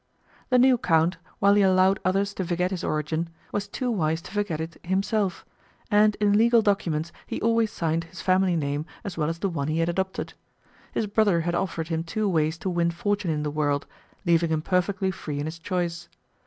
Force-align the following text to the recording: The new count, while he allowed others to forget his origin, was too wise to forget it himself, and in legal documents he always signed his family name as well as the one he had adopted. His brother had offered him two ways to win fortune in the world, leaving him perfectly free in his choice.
The 0.49 0.57
new 0.57 0.79
count, 0.79 1.17
while 1.37 1.53
he 1.53 1.61
allowed 1.61 1.99
others 2.03 2.33
to 2.33 2.43
forget 2.43 2.71
his 2.71 2.83
origin, 2.83 3.29
was 3.51 3.67
too 3.67 3.91
wise 3.91 4.19
to 4.23 4.31
forget 4.31 4.59
it 4.59 4.77
himself, 4.83 5.45
and 5.91 6.15
in 6.15 6.35
legal 6.35 6.63
documents 6.63 7.11
he 7.27 7.39
always 7.41 7.71
signed 7.71 8.05
his 8.05 8.19
family 8.19 8.55
name 8.55 8.87
as 9.03 9.15
well 9.15 9.29
as 9.29 9.37
the 9.37 9.47
one 9.49 9.67
he 9.67 9.77
had 9.77 9.89
adopted. 9.89 10.33
His 10.91 11.05
brother 11.05 11.41
had 11.41 11.53
offered 11.53 11.89
him 11.89 12.03
two 12.03 12.27
ways 12.27 12.57
to 12.57 12.69
win 12.71 12.89
fortune 12.89 13.29
in 13.29 13.43
the 13.43 13.51
world, 13.51 13.85
leaving 14.25 14.49
him 14.49 14.63
perfectly 14.63 15.11
free 15.11 15.37
in 15.39 15.45
his 15.45 15.59
choice. 15.59 16.09